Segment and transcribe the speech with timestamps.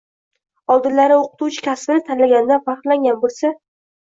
[0.75, 3.57] Oldinlari o‘qituvchi kasbini tanlaganidan faxrlangan bo‘lsa